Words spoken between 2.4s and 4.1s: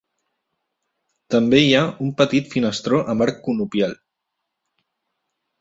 finestró amb arc conopial.